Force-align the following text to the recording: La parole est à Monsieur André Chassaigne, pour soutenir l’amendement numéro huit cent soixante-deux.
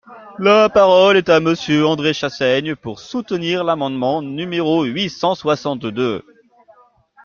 La 0.39 0.67
parole 0.67 1.15
est 1.17 1.29
à 1.29 1.39
Monsieur 1.39 1.85
André 1.85 2.11
Chassaigne, 2.15 2.75
pour 2.75 2.99
soutenir 2.99 3.63
l’amendement 3.63 4.23
numéro 4.23 4.83
huit 4.83 5.11
cent 5.11 5.35
soixante-deux. 5.35 6.23